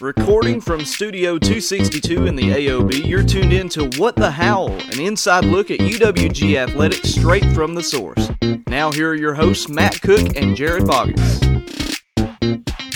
[0.00, 5.00] Recording from Studio 262 in the AOB, you're tuned in to What the Howl, an
[5.00, 8.30] inside look at UWG athletics straight from the source.
[8.68, 11.40] Now, here are your hosts, Matt Cook and Jared Boggins.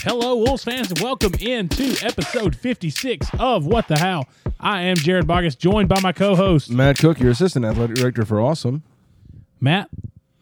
[0.02, 4.28] Hello, Wolves fans, and welcome into episode 56 of What the Howl.
[4.60, 8.24] I am Jared Boggins, joined by my co host, Matt Cook, your assistant athletic director
[8.24, 8.82] for Awesome.
[9.60, 9.88] Matt.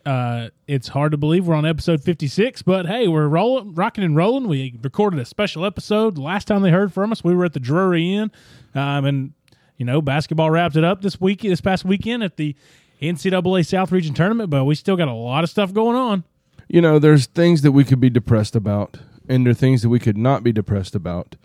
[0.07, 4.17] Uh, it's hard to believe we're on episode 56, but hey, we're rolling, rocking and
[4.17, 4.49] rolling.
[4.49, 6.17] We recorded a special episode.
[6.17, 8.31] Last time they heard from us, we were at the Drury Inn.
[8.75, 9.33] Um, and,
[9.77, 12.57] you know, basketball wrapped it up this week, this past weekend at the
[13.03, 16.25] NCAA South Region Tournament, but we still got a lot of stuff going on.
[16.69, 18.99] You know, there's things that we could be depressed about,
[19.29, 21.37] and there are things that we could not be depressed about.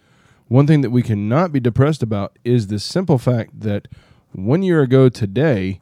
[0.47, 3.87] One thing that we cannot be depressed about is the simple fact that
[4.33, 5.81] one year ago today,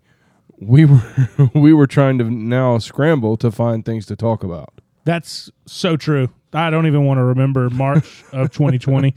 [0.60, 1.02] we were
[1.56, 4.70] we were trying to now scramble to find things to talk about.
[5.06, 6.30] That's so true.
[6.54, 9.14] I don't even want to remember March of 2020.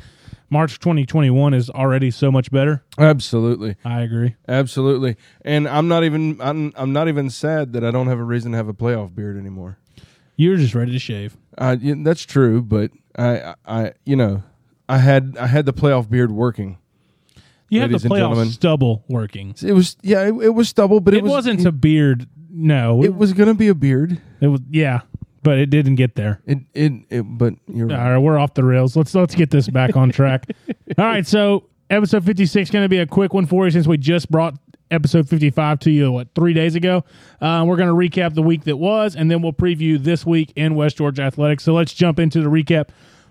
[0.49, 2.85] March 2021 is already so much better.
[2.99, 4.37] Absolutely, I agree.
[4.49, 5.17] absolutely.
[5.43, 8.53] And I'm not even I'm, I'm not even sad that I don't have a reason
[8.53, 9.79] to have a playoff beard anymore.
[10.37, 11.37] You're just ready to shave.
[11.59, 14.43] Uh, yeah, that's true, but I I you know
[14.89, 16.79] I had I had the playoff beard working.
[17.69, 18.49] You have Ladies the and playoff gentlemen.
[18.51, 19.55] stubble working.
[19.63, 22.29] It was yeah, it, it was stubble, but it, It, was, wasn't a beard.
[22.51, 24.21] No, It was gonna be a beard.
[24.41, 25.01] It was yeah,
[25.43, 26.41] but it didn't get there.
[26.47, 28.13] It it, it but you're All right.
[28.13, 28.97] right, we're off the rails.
[28.97, 30.47] Let's let's get this back on track.
[30.99, 33.97] All right, so episode 56 going to be a quick one for you since we
[33.97, 34.55] just brought
[34.91, 37.05] episode 55 to you what three days ago.
[37.41, 40.53] Uh, we're going to recap the week that was, and then we'll preview this week
[40.57, 41.65] in West Georgia athletics.
[41.65, 42.89] So let's jump into the recap.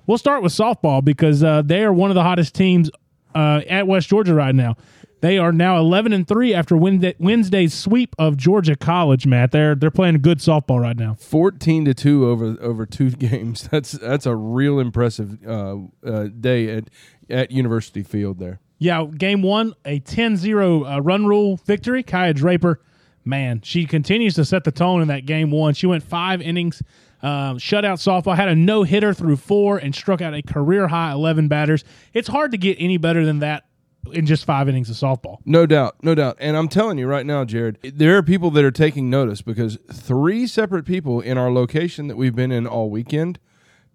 [0.08, 2.92] We'll start with softball because uh, they are one of the hottest teams
[3.36, 4.76] uh, at West Georgia right now.
[5.22, 9.26] They are now 11 and three after Wednesday's sweep of Georgia College.
[9.26, 11.16] Matt, they're they're playing good softball right now.
[11.16, 13.68] Fourteen to two over over two games.
[13.72, 16.90] That's that's a real impressive uh, uh, day at
[17.30, 18.60] at University Field there.
[18.78, 22.04] Yeah, game one, a 10 0 uh, run rule victory.
[22.04, 22.82] Kaya Draper,
[23.24, 25.74] man, she continues to set the tone in that game one.
[25.74, 26.84] She went five innings,
[27.22, 31.12] um, shutout softball, had a no hitter through four, and struck out a career high
[31.12, 31.84] 11 batters.
[32.14, 33.66] It's hard to get any better than that
[34.12, 35.40] in just five innings of softball.
[35.46, 36.38] No doubt, no doubt.
[36.40, 39.78] And I'm telling you right now, Jared, there are people that are taking notice because
[39.92, 43.40] three separate people in our location that we've been in all weekend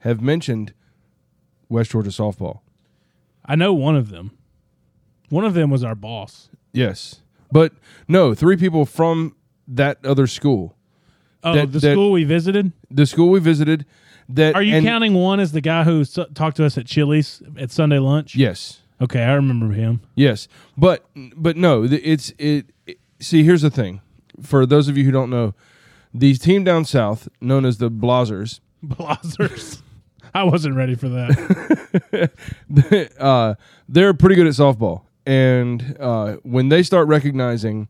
[0.00, 0.72] have mentioned
[1.68, 2.60] West Georgia softball.
[3.44, 4.32] I know one of them.
[5.28, 6.48] One of them was our boss.
[6.72, 7.22] Yes,
[7.52, 7.72] but
[8.08, 9.36] no, three people from
[9.66, 10.76] that other school,
[11.42, 12.72] Oh, That- the that- school we visited.
[12.90, 13.86] the school we visited.
[14.28, 16.86] That Are you and- counting one as the guy who s- talked to us at
[16.86, 18.36] Chili's at Sunday lunch?
[18.36, 20.00] Yes, Okay, I remember him.
[20.14, 20.46] yes,
[20.76, 21.04] but
[21.36, 22.98] but no, it's it, it.
[23.18, 24.00] See, here's the thing.
[24.42, 25.54] For those of you who don't know,
[26.14, 29.82] the team down south, known as the Blazers, Blazers.
[30.34, 32.30] I wasn't ready for that.
[33.18, 33.54] uh,
[33.88, 37.88] they're pretty good at softball, and uh, when they start recognizing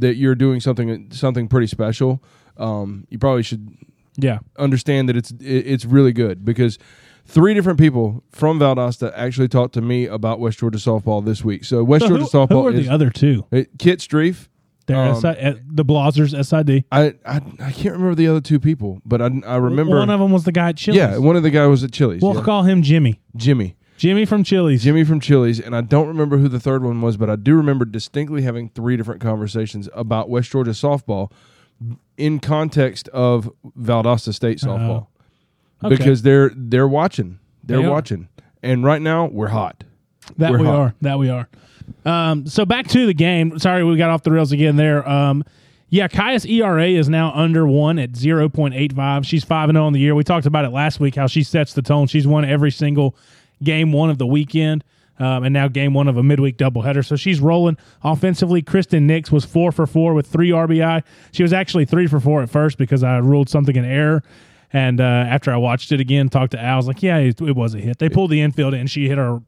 [0.00, 2.22] that you're doing something something pretty special,
[2.56, 3.68] um, you probably should
[4.16, 4.38] Yeah.
[4.58, 6.78] understand that it's it, it's really good because
[7.24, 11.64] three different people from Valdosta actually talked to me about West Georgia softball this week.
[11.64, 13.44] So West So Georgia who, softball who are is the other two?
[13.52, 14.48] uh, Kit Streef.
[14.86, 16.84] They're Um, SI, uh, the Blazers SID.
[16.92, 19.96] I, I I can't remember the other two people, but I, I remember.
[19.98, 20.98] One of them was the guy at Chili's.
[20.98, 22.22] yeah, one of the guy was at Chili's.
[22.22, 22.42] we'll yeah.
[22.42, 23.20] call him Jimmy.
[23.34, 23.74] Jimmy.
[23.96, 24.82] Jimmy from Chili's.
[24.82, 27.54] Jimmy from Chili's, and I don't remember who the third one was, but I do
[27.54, 31.30] remember distinctly having three different conversations about West Georgia softball
[32.16, 35.06] in context of Valdosta State softball
[35.82, 35.86] Oh.
[35.88, 35.96] Okay.
[35.96, 38.28] because they're they're watching, they're They watching,
[38.62, 39.84] and right now we're hot.
[40.38, 40.74] that we're we hot.
[40.76, 40.94] are.
[41.02, 41.48] That we are.
[42.04, 43.58] Um, so back to the game.
[43.58, 45.06] Sorry, we got off the rails again there.
[45.08, 45.44] Um,
[45.88, 49.24] yeah, Kaya's ERA is now under one at 0.85.
[49.24, 50.14] She's 5 0 on the year.
[50.16, 52.06] We talked about it last week how she sets the tone.
[52.08, 53.14] She's won every single
[53.62, 54.84] game one of the weekend.
[55.18, 57.04] Um, and now game one of a midweek doubleheader.
[57.04, 58.60] So she's rolling offensively.
[58.60, 61.02] Kristen Nix was four for four with three RBI.
[61.32, 64.22] She was actually three for four at first because I ruled something an error.
[64.72, 67.40] And uh, after I watched it again, talked to Al, I was like, yeah, it,
[67.40, 67.98] was a hit.
[67.98, 69.40] They pulled the infield and she hit her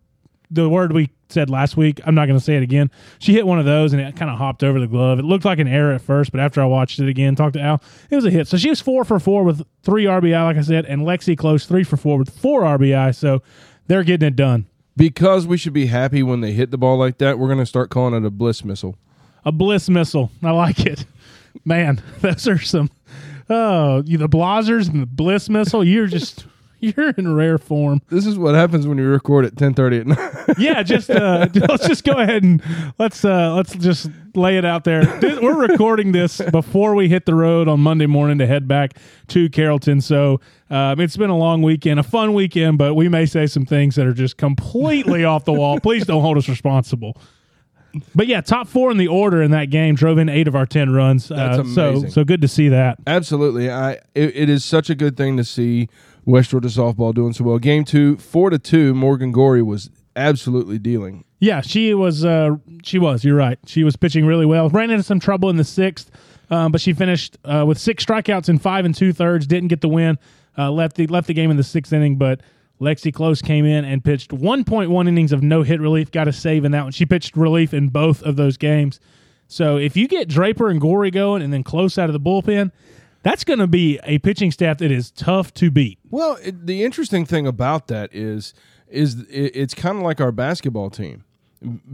[0.50, 2.00] the word we said last week.
[2.06, 2.90] I'm not going to say it again.
[3.18, 5.18] She hit one of those and it kind of hopped over the glove.
[5.18, 7.60] It looked like an error at first, but after I watched it again, talked to
[7.60, 8.48] Al, it was a hit.
[8.48, 11.66] So she was four for four with three RBI, like I said, and Lexi Close
[11.66, 13.14] three for four with four RBI.
[13.14, 13.42] So
[13.88, 14.66] they're getting it done.
[14.96, 17.66] Because we should be happy when they hit the ball like that, we're going to
[17.66, 18.96] start calling it a bliss missile.
[19.44, 20.30] A bliss missile.
[20.42, 21.04] I like it.
[21.64, 22.90] Man, those are some.
[23.50, 25.82] Oh, you the Blazers and the bliss missile.
[25.82, 26.46] You're just
[26.96, 28.00] you're in rare form.
[28.08, 30.34] This is what happens when you record at ten thirty at night.
[30.58, 32.62] Yeah, just uh, let's just go ahead and
[32.98, 35.02] let's uh, let's just lay it out there.
[35.42, 38.98] We're recording this before we hit the road on Monday morning to head back
[39.28, 40.00] to Carrollton.
[40.00, 40.40] So
[40.70, 43.94] um, it's been a long weekend, a fun weekend, but we may say some things
[43.96, 45.80] that are just completely off the wall.
[45.80, 47.16] Please don't hold us responsible.
[48.14, 50.66] But yeah, top four in the order in that game drove in eight of our
[50.66, 51.28] ten runs.
[51.28, 52.10] That's uh, so amazing.
[52.10, 52.98] so good to see that.
[53.06, 55.88] Absolutely, I it, it is such a good thing to see
[56.24, 57.58] West Georgia softball doing so well.
[57.58, 58.94] Game two, four to two.
[58.94, 61.24] Morgan Gory was absolutely dealing.
[61.40, 62.24] Yeah, she was.
[62.24, 63.24] Uh, she was.
[63.24, 63.58] You're right.
[63.66, 64.68] She was pitching really well.
[64.68, 66.10] Ran into some trouble in the sixth,
[66.50, 69.46] um, but she finished uh, with six strikeouts in five and two thirds.
[69.46, 70.18] Didn't get the win.
[70.56, 72.40] Uh, left the left the game in the sixth inning, but
[72.80, 76.10] Lexi Close came in and pitched 1.1 innings of no hit relief.
[76.10, 76.92] Got a save in that one.
[76.92, 79.00] She pitched relief in both of those games.
[79.48, 82.70] So if you get Draper and Gory going, and then Close out of the bullpen,
[83.22, 85.98] that's going to be a pitching staff that is tough to beat.
[86.10, 88.54] Well, it, the interesting thing about that is
[88.86, 91.24] is it, it's kind of like our basketball team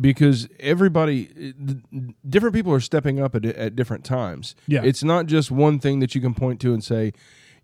[0.01, 1.55] because everybody
[2.29, 4.55] different people are stepping up at, at different times.
[4.67, 4.83] Yeah.
[4.85, 7.13] It's not just one thing that you can point to and say,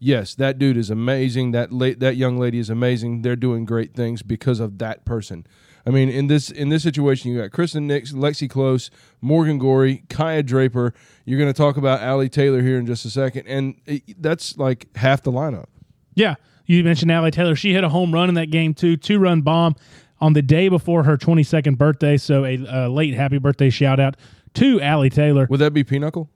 [0.00, 1.52] "Yes, that dude is amazing.
[1.52, 3.22] That la- that young lady is amazing.
[3.22, 5.46] They're doing great things because of that person."
[5.86, 10.02] I mean, in this in this situation, you got Kristen Nix, Lexi Close, Morgan Gory,
[10.08, 10.92] Kaya Draper.
[11.24, 14.58] You're going to talk about Allie Taylor here in just a second, and it, that's
[14.58, 15.66] like half the lineup.
[16.14, 16.34] Yeah.
[16.66, 17.56] You mentioned Allie Taylor.
[17.56, 19.74] She hit a home run in that game too, two run bomb
[20.20, 22.16] on the day before her 22nd birthday.
[22.16, 24.16] So a uh, late happy birthday shout out
[24.54, 25.48] to Allie Taylor.
[25.50, 26.30] Would that be Pinochle?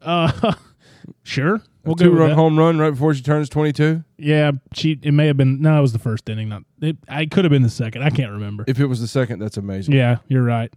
[0.00, 0.52] Uh,
[1.24, 4.04] sure, we'll Two run home run right before she turns 22?
[4.18, 4.98] Yeah, she.
[5.02, 5.60] It may have been.
[5.60, 6.48] No, it was the first inning.
[6.48, 6.62] Not.
[6.80, 8.02] It, I could have been the second.
[8.02, 8.64] I can't remember.
[8.66, 9.94] If it was the second, that's amazing.
[9.94, 10.72] Yeah, you're right.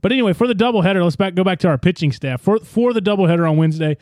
[0.00, 2.40] But anyway, for the doubleheader, let's back go back to our pitching staff.
[2.40, 3.96] For for the doubleheader on Wednesday,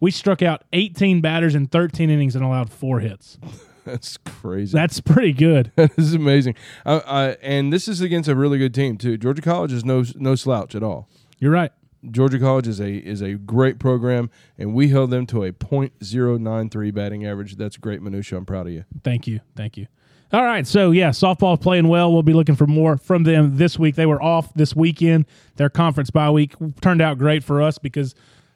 [0.00, 3.38] we struck out 18 batters in 13 innings and allowed four hits.
[3.84, 4.76] That's crazy.
[4.76, 5.72] That's pretty good.
[5.76, 6.54] that is amazing.
[6.86, 9.16] Uh, uh, and this is against a really good team, too.
[9.16, 11.08] Georgia College is no no slouch at all.
[11.38, 11.72] You're right.
[12.10, 16.94] Georgia College is a is a great program, and we held them to a .093
[16.94, 17.56] batting average.
[17.56, 18.38] That's great minutia.
[18.38, 18.84] I'm proud of you.
[19.04, 19.40] Thank you.
[19.54, 19.86] Thank you.
[20.32, 20.66] All right.
[20.66, 22.10] So, yeah, softball playing well.
[22.10, 23.96] We'll be looking for more from them this week.
[23.96, 25.26] They were off this weekend.
[25.56, 28.14] Their conference bye week turned out great for us because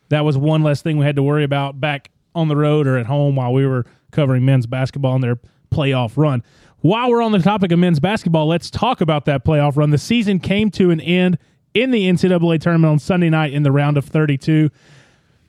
[0.09, 2.97] that was one less thing we had to worry about back on the road or
[2.97, 5.39] at home while we were covering men's basketball in their
[5.71, 6.43] playoff run.
[6.81, 9.91] While we're on the topic of men's basketball, let's talk about that playoff run.
[9.91, 11.37] The season came to an end
[11.77, 14.71] in the NCAA tournament on Sunday night in the round of 32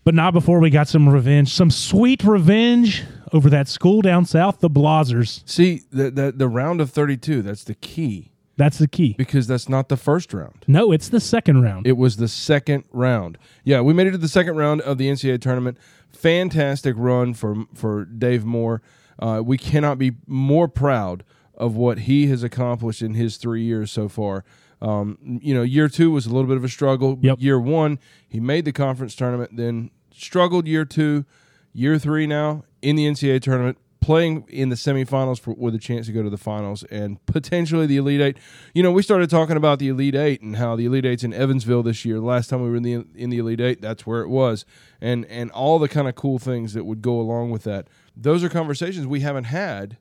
[0.03, 3.03] but not before we got some revenge, some sweet revenge
[3.33, 5.43] over that school down south, the Blazers.
[5.45, 9.15] See, the, the, the round of 32, that's the key That's the key.
[9.17, 10.63] because that's not the first round.
[10.65, 11.85] No, it's the second round.
[11.85, 13.37] It was the second round.
[13.65, 15.77] Yeah, we made it to the second round of the NCAA tournament.
[16.09, 18.81] Fantastic run for for Dave Moore.
[19.19, 23.91] Uh, we cannot be more proud of what he has accomplished in his three years
[23.91, 24.45] so far.
[24.81, 27.17] Um, you know, year two was a little bit of a struggle.
[27.21, 27.37] Yep.
[27.39, 31.25] Year one, he made the conference tournament, then struggled year two.
[31.73, 36.07] Year three now in the NCAA tournament, playing in the semifinals for, with a chance
[36.07, 38.37] to go to the finals and potentially the Elite Eight.
[38.73, 41.33] You know, we started talking about the Elite Eight and how the Elite Eight's in
[41.33, 42.19] Evansville this year.
[42.19, 44.65] Last time we were in the in the Elite Eight, that's where it was,
[45.01, 47.87] and and all the kind of cool things that would go along with that.
[48.15, 49.97] Those are conversations we haven't had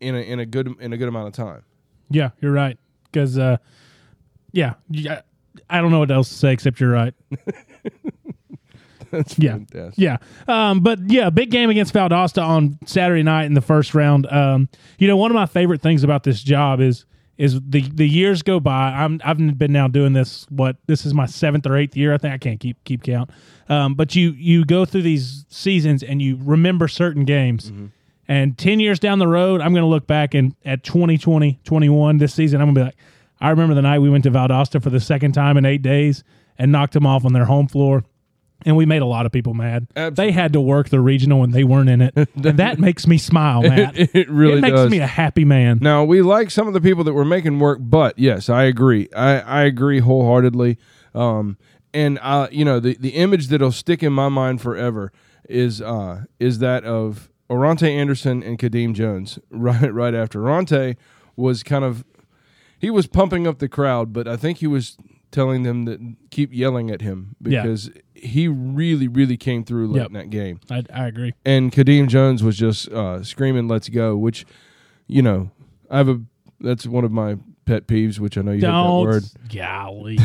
[0.00, 1.62] in a in a good in a good amount of time.
[2.08, 2.78] yeah, you're right.
[3.12, 3.56] Because, uh,
[4.52, 5.22] yeah, yeah,
[5.68, 7.14] I don't know what else to say except you're right.
[9.10, 9.52] That's Yeah.
[9.54, 9.94] fantastic.
[9.98, 10.18] Yeah.
[10.46, 14.26] Um, but yeah, big game against Valdosta on Saturday night in the first round.
[14.30, 14.68] Um,
[14.98, 17.04] you know, one of my favorite things about this job is
[17.36, 18.90] is the the years go by.
[18.92, 20.46] I'm I've been now doing this.
[20.50, 22.14] What this is my seventh or eighth year.
[22.14, 23.30] I think I can't keep keep count.
[23.68, 27.72] Um, but you you go through these seasons and you remember certain games.
[28.28, 32.18] And 10 years down the road, I'm going to look back and at 2020, 21
[32.18, 32.96] this season, I'm going to be like,
[33.40, 36.24] I remember the night we went to Valdosta for the second time in eight days
[36.58, 38.04] and knocked them off on their home floor.
[38.66, 39.86] And we made a lot of people mad.
[39.96, 40.26] Absolutely.
[40.26, 42.14] They had to work the regional and they weren't in it.
[42.16, 43.98] and that makes me smile, Matt.
[43.98, 44.90] It, it really it makes does.
[44.90, 45.78] me a happy man.
[45.80, 49.08] Now we like some of the people that were making work, but yes, I agree.
[49.16, 50.76] I, I agree wholeheartedly.
[51.14, 51.56] Um,
[51.92, 55.12] and uh, you know the the image that'll stick in my mind forever
[55.48, 60.96] is uh is that of Orante Anderson and Kadeem Jones right right after Orante
[61.36, 62.04] was kind of
[62.80, 64.96] he was pumping up the crowd, but I think he was
[65.30, 66.00] telling them that
[66.32, 67.62] keep yelling at him Yeah.
[67.62, 70.06] because he really really came through late Yep.
[70.08, 71.34] in that game I, I agree.
[71.44, 74.44] and Kadeem Jones was just uh, screaming "Let's go," which
[75.06, 75.50] you know
[75.88, 76.20] I have a
[76.60, 79.04] that's one of my pet peeves, which I know you hate that Don't.
[79.04, 79.24] word.
[79.54, 80.18] Golly.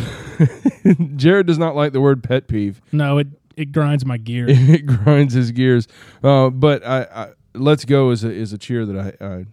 [1.16, 2.82] Jared does not like the word pet peeve.
[2.92, 4.50] no, it, it grinds my gears.
[4.70, 5.88] it grinds his gears.
[6.24, 9.46] Uh, but I, I let's go is a is a cheer that I I,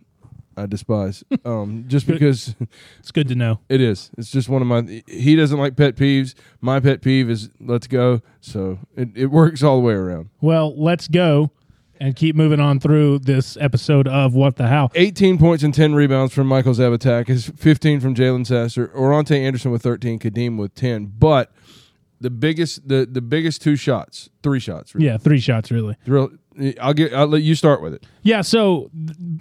[0.57, 1.25] I despise.
[1.45, 2.55] Um, just because
[3.01, 3.59] It's good to know.
[3.69, 4.11] it is.
[4.17, 5.03] It's just one of my.
[5.09, 6.35] He doesn't like pet peeves.
[6.61, 8.21] My pet peeve is let's go.
[8.41, 10.31] So it, it works all the way around.
[10.41, 11.51] Well, let's go
[12.01, 14.91] and keep moving on through this episode of What the Howl.
[14.95, 18.89] 18 points and 10 rebounds from Michael Zavatak is 15 from Jalen Sasser.
[18.89, 21.13] Orante Anderson with 13, Kadeem with 10.
[21.19, 21.53] But
[22.21, 24.95] the biggest the the biggest two shots, three shots.
[24.95, 25.07] Really.
[25.07, 25.97] Yeah, three shots really.
[26.07, 26.31] Real-
[26.81, 28.05] I'll get I'll let you start with it.
[28.23, 28.91] Yeah, so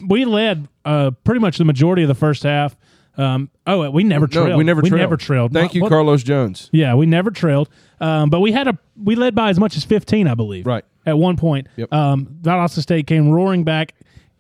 [0.08, 2.76] we led uh, pretty much the majority of the first half.
[3.18, 4.50] Um, oh, we never trailed.
[4.50, 5.02] No, we never we trailed.
[5.02, 5.54] never trailed.
[5.54, 6.70] Thank you, What- Carlos Jones.
[6.72, 7.70] Yeah, we never trailed.
[8.00, 10.66] Um, but we had a we led by as much as fifteen, I believe.
[10.66, 10.86] Right.
[11.06, 11.92] At one point, Yep.
[11.94, 13.94] um, Valdosta State came roaring back.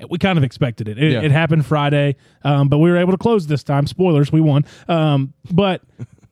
[0.10, 0.98] We kind of expected it.
[0.98, 1.22] It, Yeah.
[1.22, 3.86] it happened Friday, um, but we were able to close this time.
[3.88, 4.66] Spoilers, we won.
[4.88, 5.82] Um, but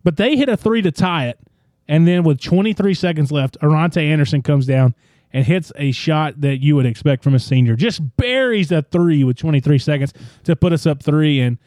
[0.04, 1.40] but they hit a three to tie it,
[1.88, 4.96] and then with 23 seconds left, Arante Anderson comes down
[5.34, 7.76] and hits a shot that you would expect from a senior.
[7.76, 11.58] Just buries a three with 23 seconds to put us up three, and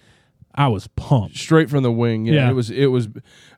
[0.54, 1.38] I was pumped.
[1.38, 2.26] Straight from the wing.
[2.26, 2.50] Yeah, Yeah.
[2.50, 3.08] it was it was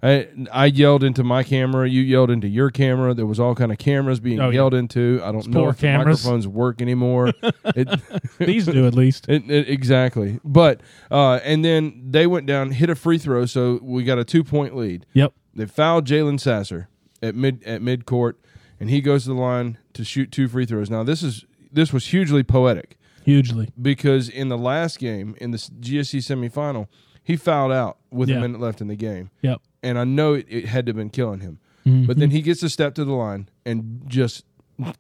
[0.00, 3.14] I, I yelled into my camera, you yelled into your camera.
[3.14, 4.54] There was all kind of cameras being Oh, yeah.
[4.56, 5.20] yelled into.
[5.25, 7.32] I don't know if microphones work anymore.
[7.64, 7.88] it,
[8.38, 9.28] These do at least.
[9.28, 10.38] It, it- exactly.
[10.44, 14.25] But uh, and then they went down, hit a free throw, so we got a
[14.25, 15.04] two point lead.
[15.14, 15.32] Yep.
[15.54, 16.88] They fouled Jalen Sasser
[17.23, 18.38] at mid at mid court,
[18.85, 20.91] and he goes to the line to shoot two free throws.
[20.91, 23.71] Now this is this was hugely poetic Hugely.
[23.81, 26.87] because in the last game in the GSC semifinal,
[27.23, 28.37] he fouled out with Yeah.
[28.37, 29.61] a minute left in the game, Yep.
[29.83, 31.59] and I know it, it had to have been killing him.
[31.87, 32.07] Mm-hmm.
[32.07, 34.45] But then he gets a step to the line and just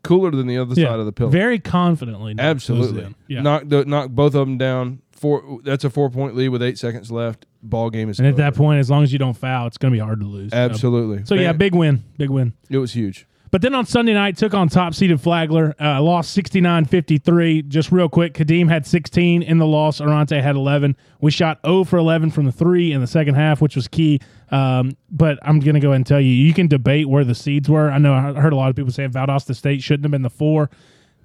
[0.02, 0.88] cooler than the other Yeah.
[0.88, 1.30] side of the pillar.
[1.30, 2.34] Very confidently.
[2.38, 3.14] Absolutely.
[3.28, 3.42] Yeah.
[3.42, 5.00] Knock the, knock both of them down.
[5.12, 5.60] Four.
[5.64, 7.46] That's a four point lead with eight seconds left.
[7.62, 8.18] Ball game is.
[8.18, 10.20] and at that point, as long as you don't foul, it's going to be hard
[10.20, 10.52] to lose.
[10.52, 11.24] Absolutely.
[11.24, 12.04] So, yeah, big win.
[12.18, 12.52] Big win.
[12.68, 13.26] It was huge.
[13.54, 17.62] But then on Sunday night, took on top seeded Flagler, uh, lost 69 53.
[17.62, 20.00] Just real quick, Kadeem had 16 in the loss.
[20.00, 20.96] Arante had 11.
[21.20, 24.18] We shot 0 for 11 from the three in the second half, which was key.
[24.50, 27.36] Um, but I'm going to go ahead and tell you, you can debate where the
[27.36, 27.92] seeds were.
[27.92, 30.30] I know I heard a lot of people say Valdosta State shouldn't have been the
[30.30, 30.68] four.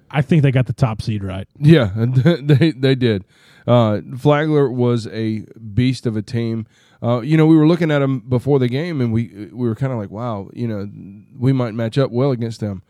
[0.08, 1.48] I think they got the top seed right.
[1.58, 3.24] Yeah, they they did.
[3.66, 6.68] Uh, Flagler was a beast of a team.
[7.02, 9.74] Uh, you know, we were looking at them before the game, and we we were
[9.74, 10.88] kind of like, wow, you know,
[11.38, 12.82] we might match up well against them.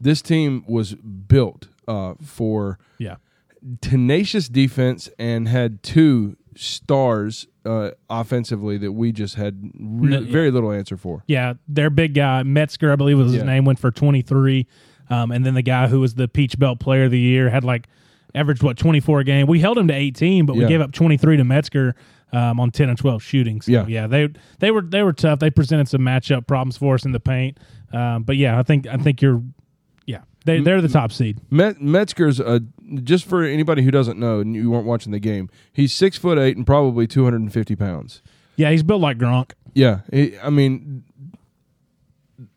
[0.00, 3.16] This team was built uh, for Yeah.
[3.80, 10.50] tenacious defense and had two stars uh, offensively that we just had re- No, very
[10.50, 11.22] little answer for.
[11.26, 13.44] Yeah, their big guy Metzger, I believe was his Yeah.
[13.44, 14.66] name, went for twenty three,
[15.08, 17.64] um, and then the guy who was the Peach Belt Player of the Year had
[17.64, 17.86] like
[18.34, 19.46] averaged what twenty four a game.
[19.46, 20.68] We held him to eighteen, but we Yeah.
[20.68, 21.94] gave up twenty three to Metzger
[22.34, 23.60] um, on ten and twelve shooting.
[23.60, 23.86] So, Yeah.
[23.86, 25.38] yeah, they they were they were tough.
[25.38, 27.58] They presented some matchup problems for us in the paint,
[27.92, 29.42] um, but yeah, I think I think you're
[30.06, 31.38] yeah they they're the top seed.
[31.50, 32.60] Met- Metzger's a
[33.02, 35.48] just for anybody who doesn't know and you weren't watching the game.
[35.72, 38.20] He's six foot eight and probably two hundred and fifty pounds.
[38.56, 39.52] Yeah, he's built like Gronk.
[39.74, 41.02] Yeah, he- I mean,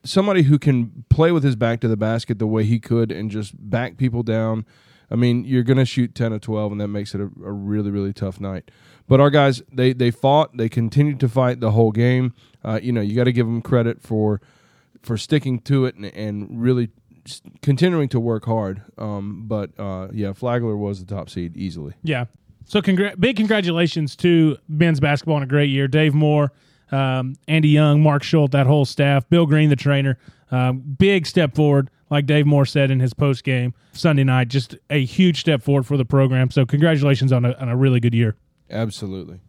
[0.04, 3.30] somebody who can play with his back to the basket the way he could and
[3.30, 4.66] just back people down.
[5.10, 7.52] I mean, you're going to shoot ten or twelve, and that makes it a, a
[7.52, 8.70] really, really tough night.
[9.08, 12.34] But our guys, they they fought, they continued to fight the whole game.
[12.64, 14.42] Uh, you know, you got to give them credit for
[15.02, 16.90] for sticking to it and, and really
[17.62, 18.82] continuing to work hard.
[18.98, 21.94] Um, but uh, yeah, Flagler was the top seed easily.
[22.04, 22.26] Yeah.
[22.66, 25.88] So congr- big congratulations to men's basketball on a great year.
[25.88, 26.52] Dave Moore,
[26.92, 30.18] um, Andy Young, Mark Schultz, that whole staff, Bill Green, the trainer.
[30.52, 34.48] Um, big step forward, like Dave Moore said in his post game Sunday night.
[34.48, 36.52] Just a huge step forward for the program.
[36.52, 38.36] So congratulations on a, on a really good year.
[38.70, 39.40] Absolutely.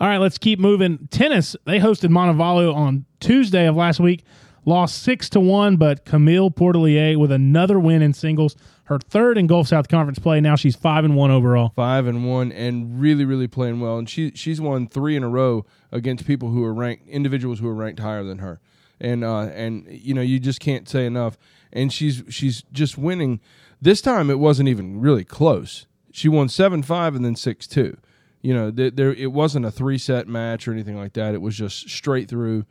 [0.00, 1.08] All right, let's keep moving.
[1.10, 4.24] Tennis, they hosted Montevallo on Tuesday of last week.
[4.66, 9.46] Lost six to one, but Camille Portelier with another win in singles, her third in
[9.46, 10.40] Gulf South Conference play.
[10.40, 11.72] Now she's five and one overall.
[11.76, 15.28] five and one and really really playing well and she she's won three in a
[15.28, 18.58] row against people who are ranked individuals who are ranked higher than her
[19.00, 21.36] and uh and you know you just can't say enough
[21.72, 23.40] and she's she's just winning
[23.80, 27.96] this time it wasn't even really close she won 7-5 and then 6-2
[28.42, 31.42] you know th- there it wasn't a three set match or anything like that it
[31.42, 32.64] was just straight through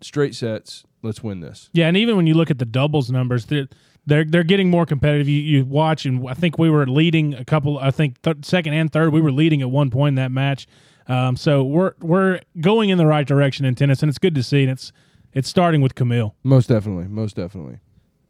[0.00, 3.46] straight sets let's win this Yeah, and even when you look at the doubles numbers,
[3.46, 3.68] they're
[4.06, 5.28] they're, they're getting more competitive.
[5.28, 7.78] You, you watch, and I think we were leading a couple.
[7.78, 10.66] I think th- second and third, we were leading at one point in that match.
[11.06, 14.42] Um, so we're we're going in the right direction in tennis, and it's good to
[14.42, 14.62] see.
[14.62, 14.90] And it's
[15.32, 16.34] it's starting with Camille.
[16.42, 17.78] most definitely most definitely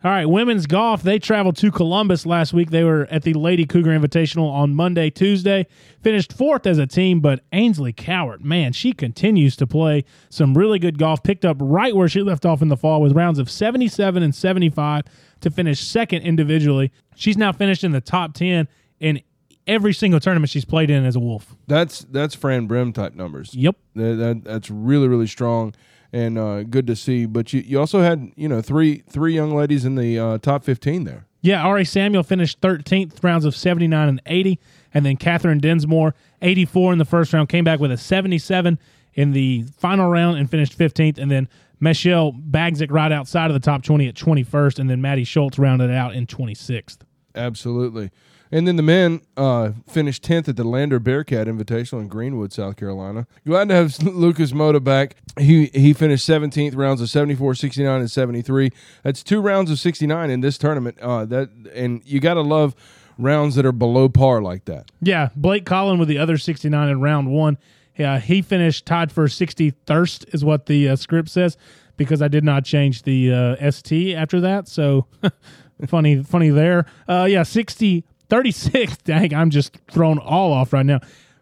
[0.02, 1.02] All right, women's golf.
[1.02, 2.70] They traveled to Columbus last week.
[2.70, 5.66] They were at the Lady Cougar Invitational on Monday, Tuesday.
[6.02, 10.78] Finished fourth as a team, but Ainsley Cowart, man, she continues to play some really
[10.78, 11.22] good golf.
[11.22, 14.34] Picked up right where she left off in the fall with rounds of 77 and
[14.34, 15.04] 75
[15.40, 16.92] to finish second individually.
[17.14, 18.68] She's now finished in the top 10
[19.00, 19.20] in
[19.66, 21.54] every single tournament she's played in as a Wolf.
[21.66, 23.54] That's that's Fran Brim type numbers.
[23.54, 23.76] Yep.
[23.96, 25.74] That, that that's really really strong
[26.12, 27.26] and uh, good to see.
[27.26, 30.64] But you, you also had you know three three young ladies in the uh, top
[30.64, 31.26] fifteen there.
[31.42, 34.58] Yeah, Ari Samuel finished 13th, rounds of 79 and 80.
[34.92, 38.78] And then Catherine Dinsmore, 84 in the first round, came back with a 77
[39.14, 41.18] in the final round and finished 15th.
[41.18, 41.48] And then
[41.78, 44.78] Michelle Bagzik right outside of the top 20 at 21st.
[44.78, 46.98] And then Maddie Schultz rounded out in 26th.
[47.34, 48.10] Absolutely.
[48.52, 52.76] And then the men uh, finished 10th at the Lander Bearcat Invitational in Greenwood, South
[52.76, 53.26] Carolina.
[53.46, 55.16] Glad to have Lucas Mota back.
[55.38, 58.70] He he finished 17th, rounds of 74, 69, and 73.
[59.04, 60.98] That's two rounds of 69 in this tournament.
[61.00, 62.74] Uh, that And you got to love
[63.18, 64.90] rounds that are below par like that.
[65.00, 67.58] Yeah, Blake Collin with the other 69 in round one.
[67.96, 71.56] Yeah, he finished tied for 63rd, is what the uh, script says,
[71.96, 74.68] because I did not change the uh, ST after that.
[74.68, 75.06] So
[75.86, 76.86] funny, funny there.
[77.06, 78.96] Uh, yeah, 60, 36.
[79.04, 81.00] Dang, I'm just thrown all off right now.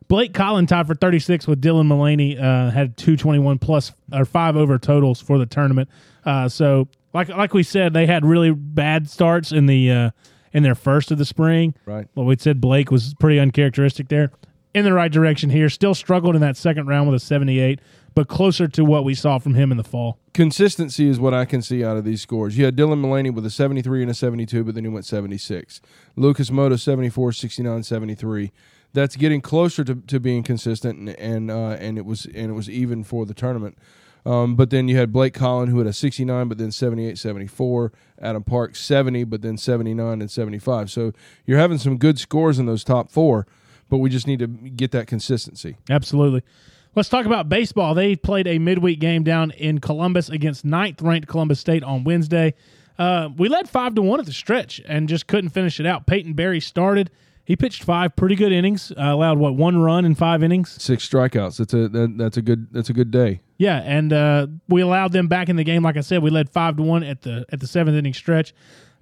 [0.08, 2.38] Blake Collin tied for 36 with Dylan Mullaney.
[2.38, 5.88] Uh, had 221 plus or five over totals for the tournament.
[6.24, 10.10] Uh, so, like like we said, they had really bad starts in the uh,
[10.52, 11.74] in their first of the spring.
[11.84, 12.06] Right.
[12.14, 14.32] Well, we said Blake was pretty uncharacteristic there.
[14.78, 15.68] In the right direction here.
[15.68, 17.80] Still struggled in that second round with a 78,
[18.14, 20.20] but closer to what we saw from him in the fall.
[20.34, 22.56] Consistency is what I can see out of these scores.
[22.56, 25.80] You had Dylan Mullaney with a 73 and a 72, but then he went 76.
[26.14, 28.52] Lucas Mota 74, 69, 73.
[28.92, 32.54] That's getting closer to, to being consistent, and and, uh, and it was and it
[32.54, 33.76] was even for the tournament.
[34.24, 37.92] Um, but then you had Blake Collin who had a 69, but then 78, 74.
[38.20, 40.90] Adam Park 70, but then 79 and 75.
[40.90, 41.12] So
[41.46, 43.46] you're having some good scores in those top four,
[43.88, 45.76] but we just need to get that consistency.
[45.88, 46.42] Absolutely.
[46.94, 47.94] Let's talk about baseball.
[47.94, 52.54] They played a midweek game down in Columbus against ninth ranked Columbus State on Wednesday.
[52.98, 56.06] Uh, we led five to one at the stretch and just couldn't finish it out.
[56.06, 57.10] Peyton Barry started.
[57.44, 58.90] He pitched five pretty good innings.
[58.90, 60.70] Uh, allowed what one run in five innings.
[60.82, 61.56] Six strikeouts.
[61.56, 63.40] That's a that, that's a good that's a good day.
[63.56, 65.82] Yeah, and uh, we allowed them back in the game.
[65.82, 68.52] Like I said, we led five to one at the at the seventh inning stretch,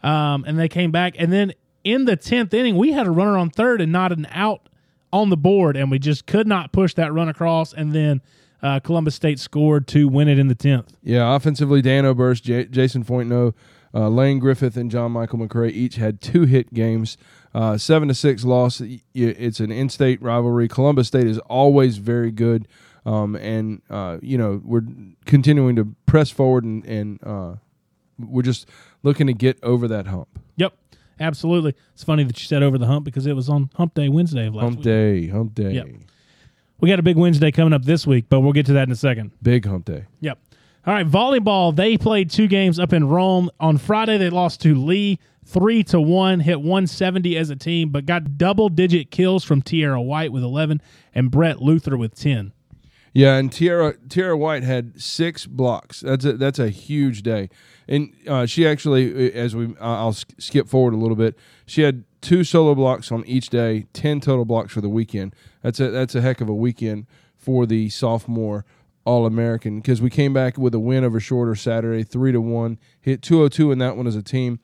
[0.02, 1.14] um, and they came back.
[1.19, 4.28] And then in the tenth inning, we had a runner on third and not an
[4.31, 4.69] out
[5.12, 7.72] on the board, and we just could not push that run across.
[7.72, 8.20] And then
[8.62, 10.96] uh, Columbus State scored to win it in the tenth.
[11.02, 13.54] Yeah, offensively, Dan Oberst, J- Jason Fointno,
[13.95, 17.16] uh, Lane Griffith, and John Michael McCray each had two hit games.
[17.54, 18.82] Uh, seven to six loss.
[19.14, 20.69] It's an in-state rivalry.
[20.69, 22.69] Columbus State is always very good,
[23.06, 24.82] um, and uh, you know we're
[25.25, 27.54] continuing to press forward, and, and uh,
[28.19, 28.69] we're just
[29.02, 30.38] looking to get over that hump.
[30.56, 30.75] Yep,
[31.21, 31.75] absolutely.
[31.95, 34.47] It's funny that you said over the hump because it was on Hump Day Wednesday
[34.47, 34.71] of last week.
[34.71, 34.85] Hump week.
[34.85, 35.87] day, hump day, Yep.
[36.79, 38.93] We got a big Wednesday coming up this week, but we'll get to that in
[38.93, 39.31] a second.
[39.43, 40.05] big hump day.
[40.21, 40.39] Yep.
[40.87, 41.75] All right, volleyball.
[41.75, 44.19] They played two games up in Rome on Friday.
[44.19, 48.69] They lost to Lee three to one, hit 170 as a team, but got double
[48.69, 50.83] digit kills from Tierra White with 11
[51.15, 52.52] and Brett Luther with 10.
[53.17, 56.00] Yeah, and Tierra Tierra White had six blocks.
[56.00, 57.49] That's a that's a huge day,
[57.89, 61.35] and uh, she actually, as we, I'll skip forward a little bit.
[61.65, 65.35] She had two solo blocks on each day, ten total blocks for the weekend.
[65.63, 68.67] That's a that's a heck of a weekend for the sophomore
[69.07, 72.79] All American because we came back with a win over Shorter Saturday, three to one,
[73.00, 74.61] hit two hundred two in that one as a team.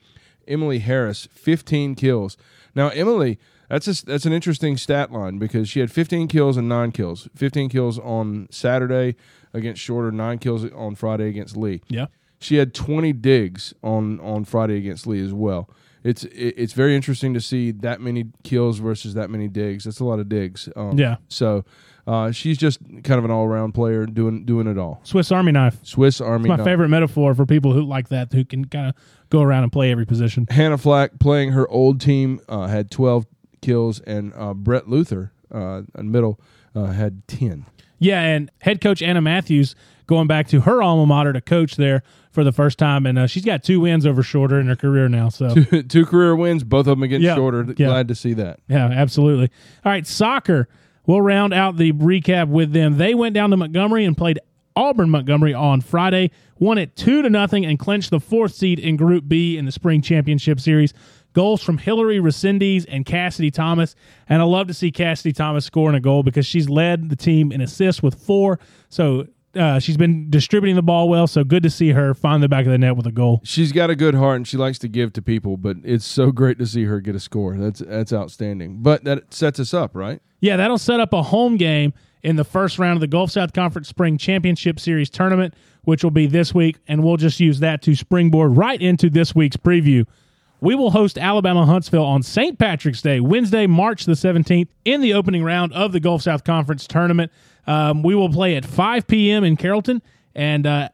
[0.47, 2.37] Emily Harris, fifteen kills.
[2.75, 3.39] Now Emily.
[3.73, 7.27] That's a, that's an interesting stat line because she had 15 kills and nine kills.
[7.35, 9.15] 15 kills on Saturday
[9.51, 11.81] against Shorter, nine kills on Friday against Lee.
[11.87, 12.05] Yeah.
[12.37, 15.71] She had 20 digs on on Friday against Lee as well.
[16.03, 19.85] It's it, it's very interesting to see that many kills versus that many digs.
[19.85, 20.69] That's a lot of digs.
[20.75, 21.15] Um, Yeah.
[21.29, 21.65] So
[22.05, 24.99] uh, she's just kind of an all around player, doing doing it all.
[25.03, 25.79] Swiss Army knife.
[25.81, 26.47] Swiss Army.
[26.47, 26.57] Knife.
[26.59, 26.71] My knife.
[26.71, 28.95] favorite metaphor for people who like that, who can kind of
[29.29, 30.45] go around and play every position.
[30.49, 33.25] Hannah Flack playing her old team uh, had 12
[33.63, 36.39] kills, and uh, Brett Luther uh, in middle
[36.75, 37.65] uh, had 10.
[37.99, 39.75] Yeah, and head coach Anna Matthews
[40.07, 43.27] going back to her alma mater to coach there for the first time, and uh,
[43.27, 45.29] she's got two wins over Shorter in her career now.
[45.29, 45.53] So
[45.87, 47.63] Two career wins, both of them against Yeah, Shorter.
[47.77, 47.87] yeah.
[47.87, 48.59] Glad to see that.
[48.67, 49.49] Yeah, absolutely.
[49.85, 50.67] All right, soccer.
[51.05, 52.97] We'll round out the recap with them.
[52.97, 54.39] They went down to Montgomery and played
[54.75, 58.95] Auburn Montgomery on Friday, won it two to nothing, and clinched the fourth seed in
[58.97, 60.93] Group B in the Spring Championship Series.
[61.33, 63.95] Goals from Hillary Resendez and Cassidy Thomas,
[64.29, 67.51] and I love to see Cassidy Thomas scoring a goal because she's led the team
[67.51, 68.59] in assists with four.
[68.89, 72.49] So uh, she's been distributing the ball well, so good to see her find the
[72.49, 73.41] back of the net with a goal.
[73.43, 76.31] She's got a good heart and she likes to give to people, but it's so
[76.31, 77.55] great to see her get a score.
[77.57, 78.81] That's that's outstanding.
[78.81, 80.21] But that sets us up, right?
[80.39, 81.93] Yeah, that'll set up a home game
[82.23, 86.11] in the first round of the Gulf South Conference Spring Championship Series tournament, which will
[86.11, 90.05] be this week, and we'll just use that to springboard right into this week's preview.
[90.63, 92.57] We will host Alabama Huntsville on St.
[92.57, 96.87] Patrick's Day, Wednesday, March the 17th, in the opening round of the Gulf South Conference
[96.87, 97.33] tournament.
[97.67, 99.43] Um, we will play at 5 p.m.
[99.43, 100.01] in Carrollton,
[100.33, 100.87] and uh,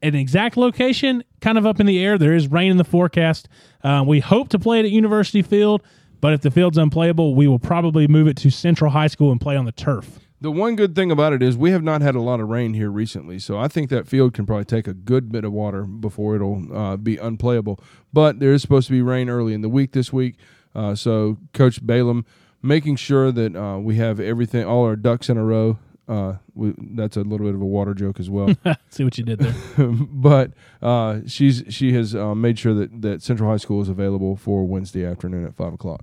[0.00, 2.18] an exact location kind of up in the air.
[2.18, 3.48] There is rain in the forecast.
[3.82, 5.82] Uh, we hope to play it at University Field,
[6.20, 9.40] but if the field's unplayable, we will probably move it to Central High School and
[9.40, 10.20] play on the turf.
[10.40, 12.74] The one good thing about it is we have not had a lot of rain
[12.74, 15.84] here recently, so I think that field can probably take a good bit of water
[15.84, 17.80] before it'll uh, be unplayable.
[18.12, 20.36] But there is supposed to be rain early in the week this week,
[20.74, 22.26] uh, so Coach Balaam
[22.62, 25.78] making sure that uh, we have everything, all our ducks in a row.
[26.06, 28.54] Uh, we, that's a little bit of a water joke as well,
[28.90, 29.54] See what you did there.
[29.88, 34.36] but uh, she's she has uh, made sure that that Central High School is available
[34.36, 36.02] for Wednesday afternoon at five o'clock.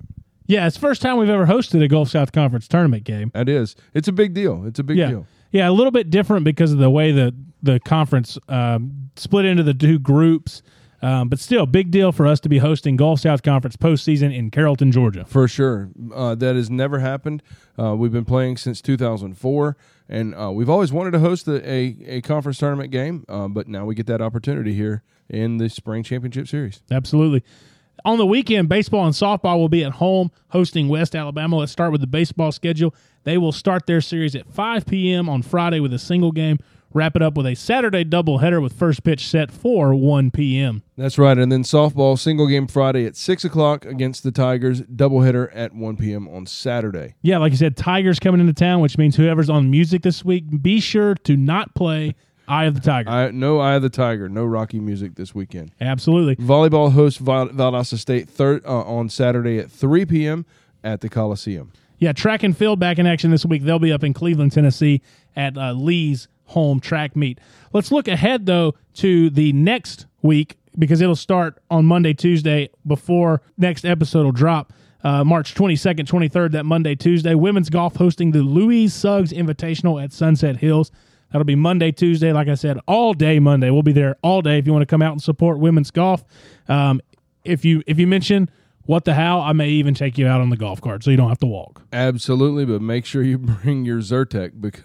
[0.51, 3.31] Yeah, it's the first time we've ever hosted a Gulf South Conference tournament game.
[3.33, 4.65] That is, it's a big deal.
[4.65, 5.27] It's a big Yeah, deal.
[5.51, 7.33] yeah, a little bit different because of the way the
[7.63, 10.61] the conference um, split into the two groups.
[11.03, 14.51] Um, but still, big deal for us to be hosting Gulf South Conference postseason in
[14.51, 15.25] Carrollton, Georgia.
[15.25, 15.89] For sure.
[16.13, 17.41] Uh, that has never happened.
[17.79, 19.77] Uh, we've been playing since 2004,
[20.09, 23.67] and uh, we've always wanted to host a, a, a conference tournament game, uh, but
[23.67, 26.81] now we get that opportunity here in the Spring Championship Series.
[26.91, 27.43] Absolutely.
[28.03, 31.57] On the weekend, baseball and softball will be at home hosting West Alabama.
[31.57, 32.95] Let's start with the baseball schedule.
[33.23, 35.29] They will start their series at 5 p.m.
[35.29, 36.57] on Friday with a single game,
[36.93, 40.81] wrap it up with a Saturday doubleheader with first pitch set for 1 p.m.
[40.97, 41.37] That's right.
[41.37, 45.97] And then softball, single game Friday at 6 o'clock against the Tigers, doubleheader at 1
[45.97, 46.27] p.m.
[46.27, 47.13] on Saturday.
[47.21, 50.45] Yeah, like you said, Tigers coming into town, which means whoever's on music this week,
[50.63, 52.15] be sure to not play
[52.51, 53.09] Eye of the Tiger.
[53.09, 55.71] I, no Eye of the Tiger, no Rocky music this weekend.
[55.79, 56.35] Absolutely.
[56.35, 60.45] Volleyball hosts Val- Valdosta State third, uh, on Saturday at 3 p.m.
[60.83, 61.71] at the Coliseum.
[61.99, 63.63] Yeah, track and field back in action this week.
[63.63, 65.01] They'll be up in Cleveland, Tennessee
[65.35, 67.39] at uh, Lee's home track meet.
[67.71, 73.41] Let's look ahead, though, to the next week because it'll start on Monday, Tuesday before
[73.57, 74.73] next episode will drop.
[75.03, 77.33] Uh, March 22nd, 23rd, that Monday, Tuesday.
[77.33, 80.91] Women's golf hosting the Louise Suggs Invitational at Sunset Hills.
[81.31, 82.33] That'll be Monday, Tuesday.
[82.33, 83.69] Like I said, all day Monday.
[83.69, 86.23] We'll be there all day if you want to come out and support women's golf.
[86.67, 87.01] Um,
[87.45, 88.49] if you if you mention
[88.85, 91.17] What the Howl, I may even take you out on the golf cart so you
[91.17, 91.81] don't have to walk.
[91.93, 94.83] Absolutely, but make sure you bring your Zyrtec because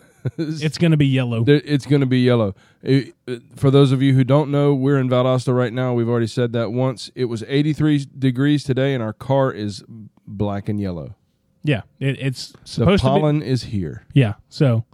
[0.62, 1.44] It's going to be yellow.
[1.46, 2.54] It's going to be yellow.
[2.82, 5.94] It- it- for those of you who don't know, we're in Valdosta right now.
[5.94, 7.10] We've already said that once.
[7.14, 9.84] It was 83 degrees today, and our car is
[10.26, 11.14] black and yellow.
[11.62, 13.10] Yeah, it, it's The supposed to be.
[13.10, 14.04] pollen is here.
[14.14, 14.84] Yeah, so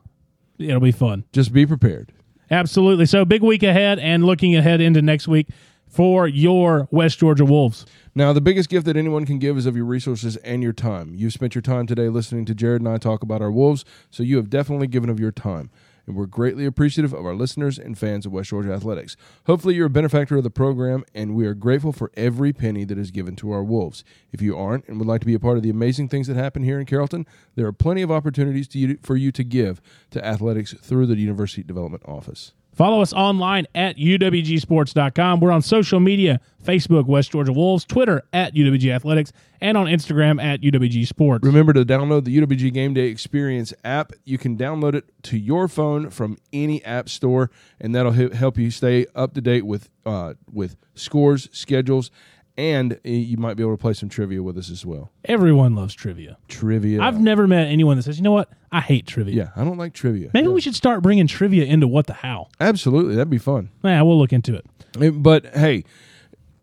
[0.59, 1.25] it'll be fun.
[1.33, 2.13] Just be prepared.
[2.51, 3.07] Absolutely.
[3.07, 5.49] So big week ahead, and looking ahead into next week
[5.89, 7.87] for your West Georgia Wolves.
[8.15, 11.15] Now, the biggest gift that anyone can give is of your resources and your time.
[11.15, 14.23] You've spent your time today listening to Jared and I talk about our Wolves, so
[14.23, 15.71] you have definitely given of your time.
[16.07, 19.17] And we're greatly appreciative of our listeners and fans of West Georgia Athletics.
[19.47, 22.99] Hopefully, you're a benefactor of the program, and we are grateful for every penny that
[22.99, 24.05] is given to our Wolves.
[24.33, 26.37] If you aren't and would like to be a part of the amazing things that
[26.37, 30.25] happen here in Carrollton, there are plenty of opportunities you, for you to give to
[30.25, 32.53] athletics through the University Development Office.
[32.75, 35.41] Follow us online at uwgsports.com.
[35.41, 40.43] We're on social media Facebook, West Georgia Wolves, Twitter at UWG Athletics, and on Instagram
[40.43, 41.45] at UWG Sports.
[41.45, 44.13] Remember to download the UWG Game Day Experience app.
[44.25, 48.71] You can download it to your phone from any app store, and that'll help you
[48.71, 52.11] stay up to date with uh, with scores, schedules,
[52.57, 55.11] and you might be able to play some trivia with us as well.
[55.25, 56.37] Everyone loves trivia.
[56.49, 57.01] Trivia.
[57.01, 58.51] I've never met anyone that says, you know what?
[58.71, 59.35] I hate trivia.
[59.35, 60.31] yeah, I don't like trivia.
[60.35, 62.51] Maybe we should start bringing trivia into What the Howl.
[62.61, 63.71] Absolutely, that'd be fun.
[63.85, 65.23] Yeah, we'll look into it.
[65.23, 65.85] But hey,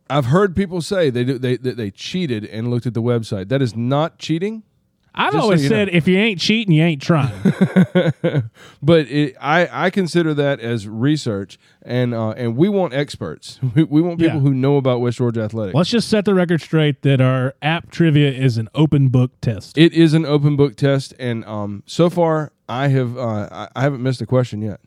[0.10, 3.50] I've heard people say they do, they that they cheated and looked at the website.
[3.50, 4.64] That is not cheating.
[5.16, 7.32] I've Just always you said if you ain't cheating, you ain't trying.
[8.82, 13.60] but it, I I consider that as research, and uh, and we want experts.
[13.76, 14.42] We, we want people Yeah.
[14.42, 15.76] who know about West Georgia athletics.
[15.76, 19.78] Let's just set the record straight that our app trivia is an open book test.
[19.78, 23.82] It is an open book test, and um, so far I have uh, I- I
[23.82, 24.80] haven't missed a question yet.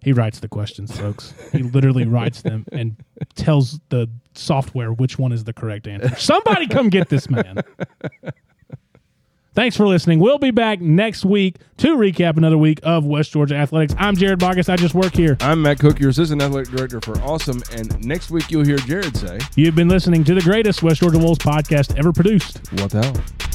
[0.00, 1.32] He writes the questions, folks.
[1.52, 2.96] he literally writes them and
[3.36, 6.14] tells the software which one is the correct answer.
[6.16, 7.58] Somebody come get this man.
[9.54, 10.18] Thanks for listening.
[10.18, 13.94] We'll be back next week to recap another week of West Georgia athletics.
[13.98, 14.70] I'm Jared Bogus.
[14.70, 15.36] I just work here.
[15.40, 19.14] I'm Matt Cook, your assistant athletic director for Awesome, and next week you'll hear Jared
[19.14, 22.60] say, You've been listening to the greatest West Georgia Wolves podcast ever produced.
[22.80, 23.51] "What the hell."